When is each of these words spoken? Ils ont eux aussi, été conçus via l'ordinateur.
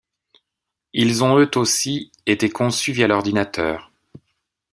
Ils 0.93 1.23
ont 1.23 1.39
eux 1.39 1.51
aussi, 1.57 2.11
été 2.25 2.49
conçus 2.49 2.91
via 2.91 3.07
l'ordinateur. 3.07 3.91